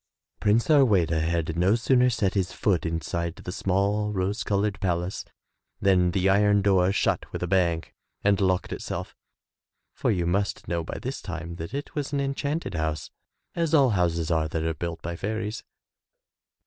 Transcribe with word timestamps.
Prince 0.39 0.65
Harweda 0.67 1.21
had 1.21 1.55
no 1.55 1.75
sooner 1.75 2.09
set 2.09 2.33
his 2.33 2.51
foot 2.53 2.87
inside 2.87 3.35
the 3.35 3.51
small, 3.51 4.11
rose 4.11 4.43
colored 4.43 4.79
palace 4.79 5.25
than 5.79 6.09
the 6.09 6.27
iron 6.27 6.63
door 6.63 6.91
shut 6.91 7.31
with 7.31 7.43
a 7.43 7.47
bang 7.47 7.83
and 8.23 8.41
locked 8.41 8.73
itself. 8.73 9.15
For 9.93 10.09
you 10.09 10.25
must 10.25 10.67
know 10.67 10.83
by 10.83 10.97
this 10.97 11.21
time 11.21 11.57
that 11.57 11.75
it 11.75 11.93
was 11.93 12.13
an 12.13 12.19
enchanted 12.19 12.73
house, 12.73 13.11
as 13.53 13.75
all 13.75 13.91
houses 13.91 14.31
are 14.31 14.47
that 14.47 14.63
are 14.63 14.73
built 14.73 15.03
by 15.03 15.15
fairies. 15.15 15.63